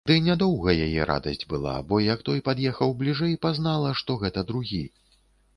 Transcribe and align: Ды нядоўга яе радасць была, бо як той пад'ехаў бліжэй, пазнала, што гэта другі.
Ды 0.09 0.15
нядоўга 0.27 0.73
яе 0.85 1.03
радасць 1.09 1.45
была, 1.51 1.75
бо 1.91 2.01
як 2.05 2.25
той 2.31 2.43
пад'ехаў 2.47 2.97
бліжэй, 3.03 3.37
пазнала, 3.47 3.93
што 4.01 4.17
гэта 4.25 4.49
другі. 4.49 4.85